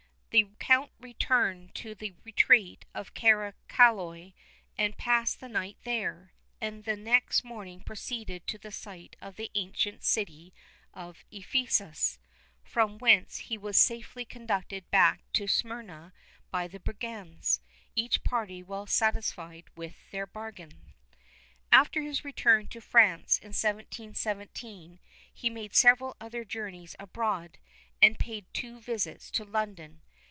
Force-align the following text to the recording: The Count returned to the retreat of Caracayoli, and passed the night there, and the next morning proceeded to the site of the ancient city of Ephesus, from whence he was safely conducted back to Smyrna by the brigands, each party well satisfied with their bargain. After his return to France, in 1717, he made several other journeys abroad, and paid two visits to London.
The 0.33 0.49
Count 0.59 0.93
returned 0.97 1.75
to 1.75 1.93
the 1.93 2.15
retreat 2.23 2.85
of 2.93 3.13
Caracayoli, 3.13 4.33
and 4.77 4.95
passed 4.97 5.41
the 5.41 5.49
night 5.49 5.75
there, 5.83 6.31
and 6.61 6.85
the 6.85 6.95
next 6.95 7.43
morning 7.43 7.81
proceeded 7.81 8.47
to 8.47 8.57
the 8.57 8.71
site 8.71 9.17
of 9.21 9.35
the 9.35 9.51
ancient 9.55 10.05
city 10.05 10.53
of 10.93 11.25
Ephesus, 11.31 12.17
from 12.63 12.97
whence 12.97 13.39
he 13.39 13.57
was 13.57 13.77
safely 13.77 14.23
conducted 14.23 14.89
back 14.89 15.21
to 15.33 15.49
Smyrna 15.49 16.13
by 16.49 16.65
the 16.65 16.79
brigands, 16.79 17.59
each 17.93 18.23
party 18.23 18.63
well 18.63 18.87
satisfied 18.87 19.65
with 19.75 20.09
their 20.11 20.25
bargain. 20.27 20.93
After 21.73 22.01
his 22.03 22.23
return 22.23 22.67
to 22.69 22.79
France, 22.79 23.37
in 23.39 23.47
1717, 23.49 25.01
he 25.33 25.49
made 25.49 25.75
several 25.75 26.15
other 26.21 26.45
journeys 26.45 26.95
abroad, 26.99 27.57
and 28.01 28.17
paid 28.17 28.45
two 28.53 28.79
visits 28.79 29.29
to 29.31 29.43
London. 29.43 30.01